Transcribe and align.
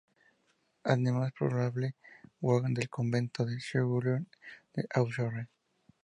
Además, 0.83 1.31
probable 1.31 1.93
Vogt 2.39 2.69
del 2.69 2.89
convento 2.89 3.45
de 3.45 3.57
St-Julien-d'Auxerre. 3.57 5.47